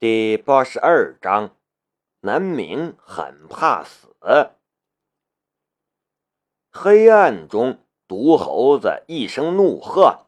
[0.00, 1.56] 第八十二章，
[2.20, 4.14] 南明很怕死。
[6.70, 10.26] 黑暗中，毒猴子一声怒喝：“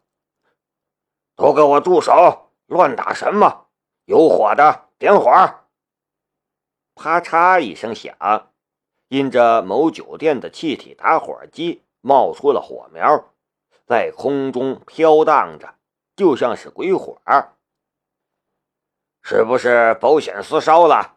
[1.36, 2.50] 都给我住手！
[2.66, 3.68] 乱打什么？
[4.06, 5.30] 有火的，点火！”
[6.96, 8.50] 啪嚓一声响，
[9.06, 13.32] 因着某酒店的气体打火机冒出了火苗，
[13.86, 15.76] 在空中飘荡着，
[16.16, 17.22] 就像是鬼火。
[19.22, 21.16] 是不是保险丝烧了？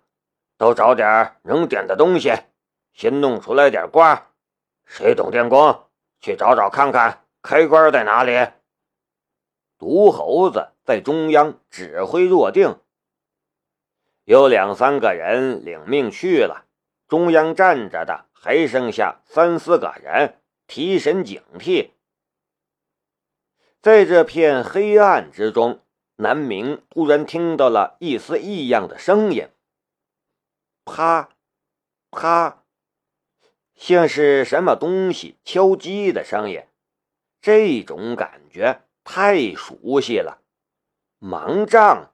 [0.58, 2.32] 都找点能点的东西，
[2.94, 4.32] 先弄出来点瓜。
[4.86, 5.90] 谁懂电工？
[6.20, 8.32] 去找找看看，开关在哪里？
[9.78, 12.80] 毒猴子在中央指挥若定，
[14.24, 16.66] 有两三个人领命去了。
[17.08, 21.92] 中央站着的还剩下三四个人，提神警惕。
[23.82, 25.83] 在这片黑暗之中。
[26.16, 29.50] 南明突然听到了一丝异样的声音，
[30.86, 31.30] 啪，
[32.12, 32.64] 啪，
[33.76, 36.64] 像是什么东西敲击的声音。
[37.42, 40.42] 这种感觉太熟悉了，
[41.20, 42.14] 盲杖。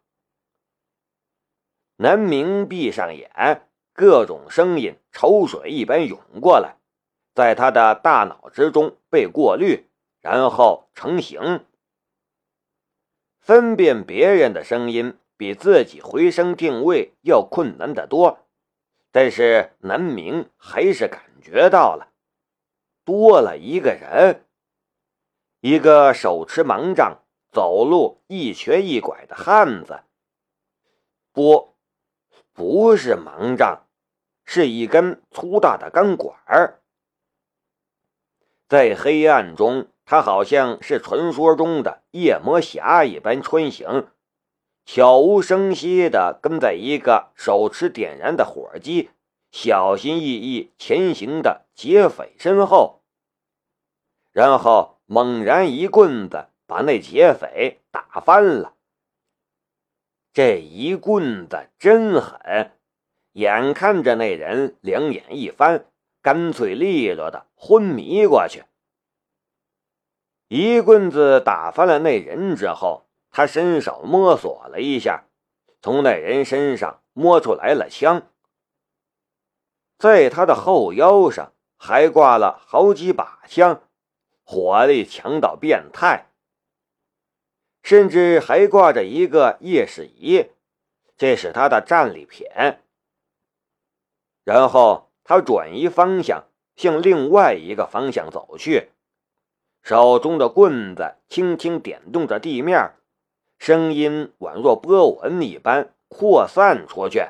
[1.97, 6.77] 南明闭上眼，各种声音潮水一般涌过来，
[7.35, 9.89] 在他的大脑之中被过滤，
[10.21, 11.65] 然后成型。
[13.39, 18.45] 分辨别人的声音比自己回声定位要困难得多，
[19.11, 22.11] 但是南明还是感觉到了，
[23.03, 24.45] 多了一个人，
[25.61, 30.01] 一个手持盲杖、走路一瘸一拐的汉子。
[31.31, 31.75] 不，
[32.53, 33.87] 不是盲杖，
[34.43, 36.81] 是一根粗大的钢管儿，
[38.67, 39.87] 在黑暗中。
[40.09, 44.07] 他好像是传说中的夜魔侠一般穿行，
[44.83, 49.11] 悄无声息地跟在一个手持点燃的火机、
[49.51, 53.03] 小心翼翼前行的劫匪身后，
[54.31, 58.73] 然后猛然一棍子把那劫匪打翻了。
[60.33, 62.71] 这一棍子真狠，
[63.33, 65.85] 眼看着那人两眼一翻，
[66.23, 68.63] 干脆利落的昏迷过去。
[70.49, 75.25] 一棍子打翻了那人之后，他伸手摸索了一下，
[75.79, 78.27] 从那人身上摸出来了枪，
[79.99, 83.83] 在他的后腰上还挂了好几把枪，
[84.43, 86.31] 火力强到变态，
[87.83, 90.47] 甚至还挂着一个夜视仪，
[91.15, 92.47] 这是他的战利品。
[94.43, 96.45] 然后他转移方向，
[96.75, 98.89] 向另外一个方向走去。
[99.81, 102.93] 手中的棍子轻轻点动着地面，
[103.57, 107.25] 声音宛若波纹一般扩散出去。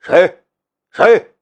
[0.00, 0.44] 谁？
[0.90, 1.34] 谁？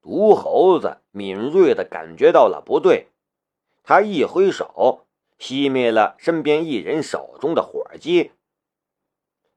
[0.00, 3.08] 毒猴子敏锐地感觉到了不对，
[3.82, 5.06] 他一挥手，
[5.38, 8.32] 熄灭了身边一人手中的火机，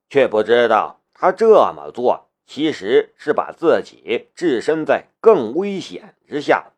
[0.09, 6.73] 却不知道他这么做其实是把自己置身在更危险之下。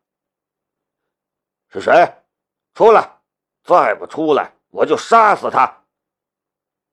[1.80, 2.14] 是谁？
[2.74, 3.20] 出来！
[3.62, 5.82] 再不出来，我就杀死他！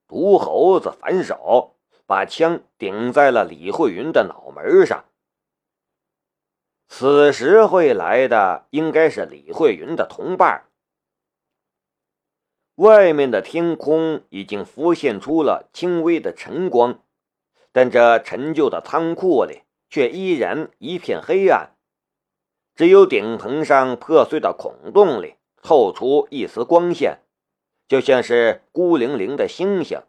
[0.06, 5.04] 毒猴子反手把枪顶在了李慧云的脑门上。
[6.88, 10.68] 此时会来的应该是李慧云的同伴。
[12.76, 17.02] 外面的天空已经浮现出了轻微的晨光，
[17.72, 21.73] 但这陈旧的仓库里却依然一片黑暗。
[22.74, 27.20] 只有顶棚上破碎的孔洞里透出一丝光线，
[27.86, 30.02] 就像是孤零零的星星。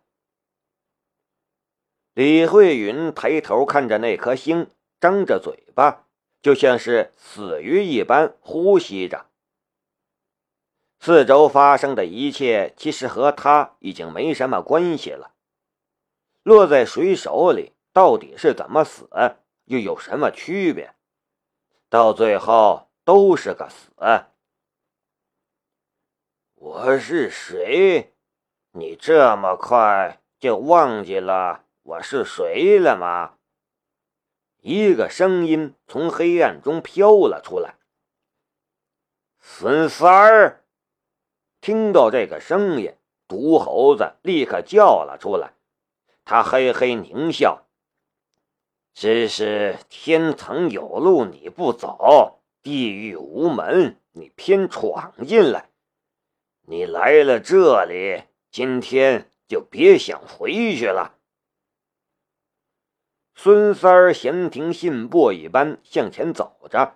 [2.14, 6.08] 李慧云抬头看着那颗星，张着嘴巴，
[6.42, 9.28] 就像是死鱼一般呼吸着。
[11.00, 15.34] 四周发生的一切其实和他已经没什么关系了。
[16.42, 19.08] 落在谁手里，到底是怎么死，
[19.66, 20.95] 又有什么区别？
[21.90, 23.92] 到最后都是个死。
[26.56, 28.14] 我是谁？
[28.72, 33.38] 你这么快就忘记了我是谁了吗？
[34.62, 37.76] 一个声音从黑暗中飘了出来。
[39.40, 40.66] 孙三儿
[41.62, 42.98] 听到这个声音，
[43.28, 45.54] 毒猴子立刻叫了出来。
[46.26, 47.65] 他嘿嘿狞笑。
[48.96, 55.70] 只是天堂有路你不走，地狱无门你偏闯进来。
[56.62, 61.18] 你来了这里，今天就别想回去了。
[63.36, 66.96] 孙三儿闲庭信步一般向前走着，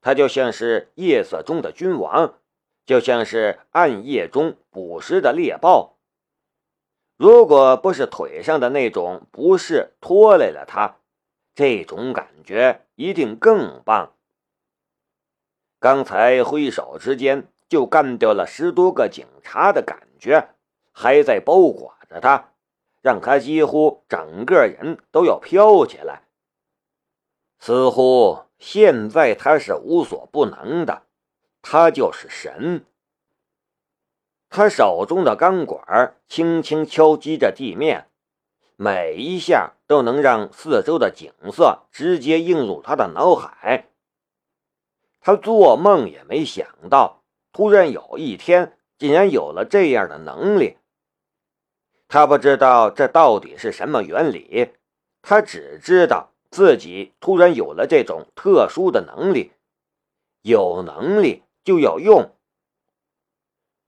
[0.00, 2.40] 他就像是夜色中的君王，
[2.84, 5.96] 就像是暗夜中捕食的猎豹。
[7.16, 10.98] 如果不是腿上的那种不适拖累了他，
[11.56, 14.12] 这种感觉一定更棒。
[15.80, 20.50] 刚才挥手之间就干掉了十多个警察的感觉，
[20.92, 22.52] 还在包裹着他。
[23.02, 26.22] 让他几乎整个人都要飘起来，
[27.60, 31.04] 似乎现在他是无所不能的，
[31.62, 32.84] 他就是神。
[34.48, 38.08] 他手中的钢管轻轻敲击着地面，
[38.76, 43.88] 每一下都能让四周的景色直接映入他的脑海。
[45.20, 50.76] 他做梦也没想到，突然有一天竟然有了这样的能力。
[52.06, 54.70] 他不知道这到底是什么原理，
[55.22, 59.52] 他只知道自己突然有了这种特殊的能力。
[60.42, 62.30] 有能力就要用。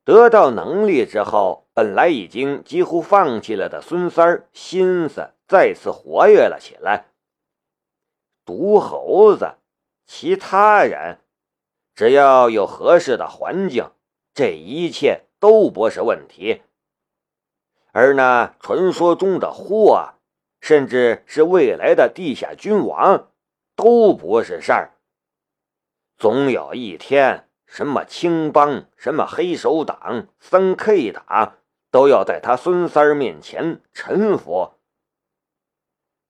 [0.03, 7.05] 得到能力之后，本来已经几乎放弃了的孙三儿心思再次活跃了起来。
[8.45, 9.55] 毒猴子，
[10.05, 11.21] 其他人，
[11.95, 13.93] 只要有合适的环境，
[14.35, 16.63] 这一切都不是问题。
[17.93, 20.15] 而那传说中的货，
[20.61, 23.31] 甚至是未来的地下君王，
[23.77, 24.95] 都不是事儿。
[26.17, 31.55] 总有一天，什么青帮、什么黑手党、三 K 党，
[31.91, 34.75] 都要在他孙三儿面前臣服。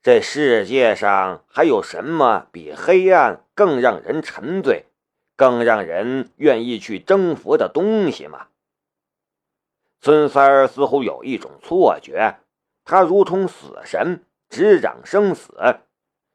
[0.02, 4.86] 这世界上还有什么比黑暗更让人沉醉、
[5.36, 8.48] 更让人愿意去征服的东西吗？
[10.00, 12.38] 孙三儿似乎有一种错觉，
[12.84, 15.80] 他如同死神，执掌生死，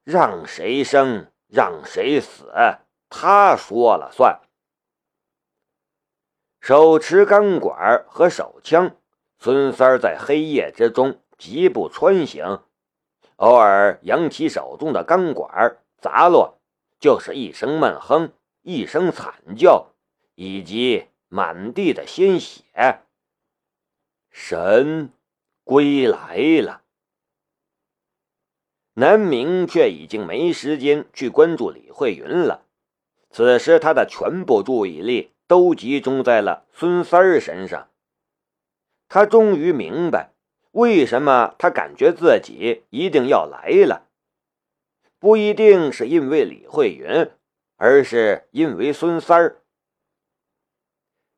[0.04, 2.52] 让谁生，让谁死，
[3.10, 4.42] 他说了算。
[6.60, 8.98] 手持钢管和手枪，
[9.44, 12.64] 孙三儿在黑夜之中疾步穿行，
[13.36, 16.62] 偶尔扬起手中的钢管砸落，
[16.98, 18.32] 就是一声闷哼，
[18.62, 19.88] 一声惨叫，
[20.36, 23.02] 以及满地的鲜血。
[24.32, 25.10] 神
[25.66, 26.84] 归来了，
[28.94, 32.64] 南明却已经没时间去关注李慧云了。
[33.30, 37.90] 此时，他的全部注意力都集中在了孙三儿身上。
[39.14, 40.32] 他终于明白，
[40.72, 44.08] 为什么他感觉自己一定要来了。
[45.20, 47.30] 不一定是因为李慧云，
[47.78, 49.62] 而是因为孙三儿。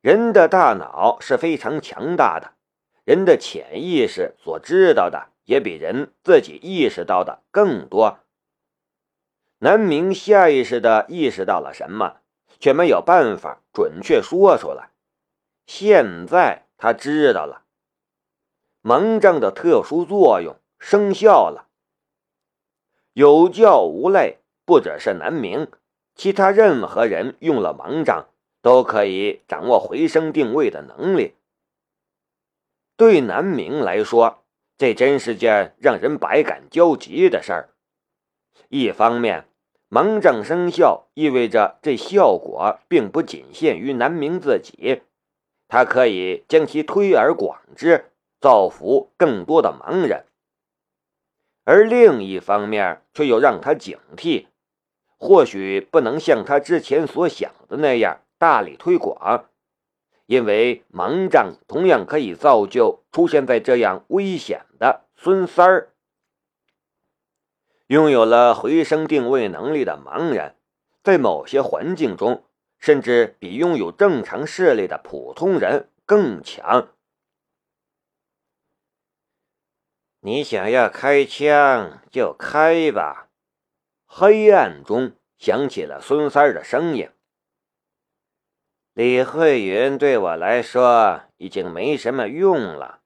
[0.00, 2.54] 人的大脑是非常强大的。
[3.04, 8.20] 人的潜意识所知道的也比人自己意识到的更多。
[9.58, 12.20] 南明下意识的意识到了什么，
[12.58, 14.92] 却没有办法准确说出来。
[15.66, 17.64] 现在他知道了，
[18.86, 21.66] 盲杖的特殊作用生效了。
[23.14, 25.66] 有教无类，不只是南明，
[26.14, 28.28] 其他任何人用了盲杖，
[28.62, 31.34] 都可以掌握回声定位的能力。
[32.96, 34.44] 对南明来说，
[34.78, 37.70] 这真是件让人百感交集的事儿。
[38.68, 39.48] 一方面，
[39.90, 45.02] 盲杖生效意味着这效果并不仅限于南明自己，
[45.66, 48.12] 他可以将其推而广之，
[48.46, 50.20] 造福更多的盲人；
[51.64, 54.46] 而另一方面，却又让他警惕，
[55.16, 59.46] 或许不能像他之前所想的那样大力推广。
[60.26, 65.90] 因为盲杖同样可以造就出现在这样危险的孙三儿。
[67.88, 70.54] 拥有了回声定位能力的盲人，
[71.02, 72.44] 在某些环境中，
[72.78, 76.90] 甚至比拥有正常视力的普通人更强。
[80.26, 83.28] 你想要开枪就开吧。
[84.06, 87.08] 黑暗中响起了孙三儿的声音。
[88.92, 93.02] 李慧云对我来说已经没什么用了。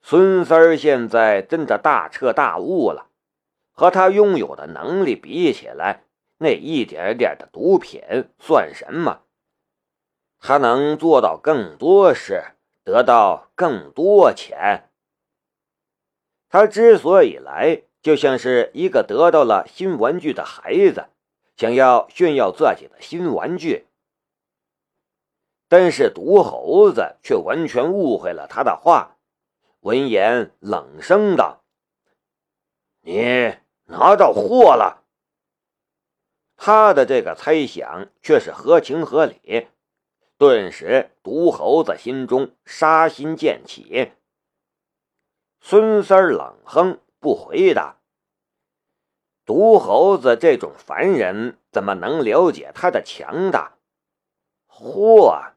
[0.00, 3.08] 孙三儿现在真的大彻大悟了，
[3.72, 6.04] 和他拥有的能力比起来，
[6.38, 8.00] 那一点点的毒品
[8.38, 9.22] 算什么？
[10.38, 12.44] 他能做到更多事，
[12.84, 14.84] 得到更多钱。
[16.50, 21.06] 他之所以来，就像是一个得到了新玩具的孩子，
[21.56, 23.86] 想要炫耀自己的新玩具。
[25.68, 29.16] 但是毒猴子却完全误会了他的话，
[29.82, 31.62] 闻言冷声道
[33.02, 33.54] ：“你
[33.84, 35.04] 拿到货了。”
[36.58, 39.68] 他的这个猜想却是合情合理，
[40.36, 44.10] 顿时毒猴子心中杀心渐起。
[45.60, 47.96] 孙三冷哼，不回答。
[49.44, 53.76] 毒猴子这种凡人怎么能了解他的强大？
[54.68, 55.52] 嚯，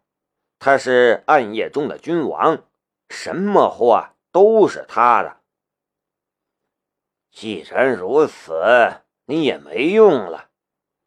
[0.60, 2.64] 他是暗夜中的君王，
[3.10, 5.38] 什么货都是他的。
[7.32, 10.50] 既然如此，你也没用了。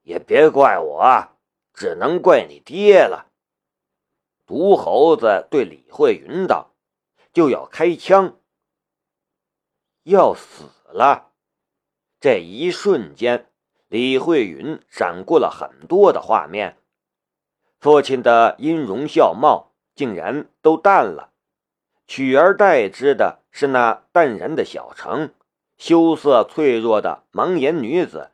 [0.02, 1.28] 也别怪我，
[1.74, 3.32] 只能怪你爹了。
[4.46, 6.70] 毒猴子对李慧云道
[7.34, 8.38] ：“就要开枪，
[10.06, 11.32] 要死了。”
[12.18, 13.50] 这一瞬间，
[13.88, 16.78] 李慧云闪过了很多的画面，
[17.78, 21.32] 父亲的音容笑貌竟然都淡了，
[22.06, 25.32] 取而代之的是那淡然的小城，
[25.76, 28.32] 羞涩脆弱的盲眼女子。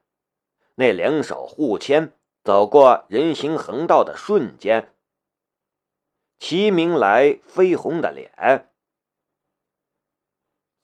[0.77, 2.13] 那两手互牵，
[2.45, 4.95] 走过人行横道的瞬间，
[6.39, 8.72] 齐明来绯红的脸，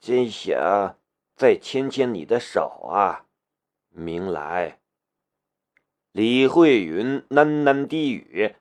[0.00, 0.98] 真想
[1.36, 3.26] 再牵牵你的手啊，
[3.88, 4.78] 明来。
[6.12, 8.56] 李慧云喃喃低语，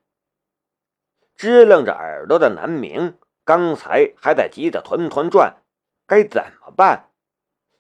[1.36, 5.64] 支棱着耳朵的南明，刚才还在急得团团转，
[6.06, 7.12] 该怎么办？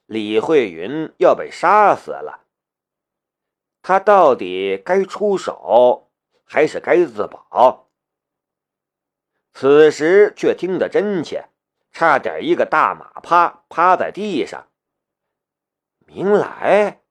[0.05, 2.45] 李慧云要被杀死了。
[3.81, 6.09] 他到底该出手
[6.43, 7.89] 还是该自保？
[9.53, 11.49] 此时却听得真切，
[11.97, 14.67] 差点一个大马趴趴在地上。
[16.05, 17.01] 明来，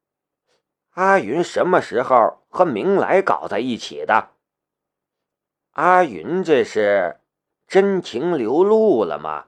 [0.90, 4.30] 阿云什么时候和明来搞在一起的？
[5.72, 7.18] 阿云这是
[7.66, 9.46] 真情流露了吗？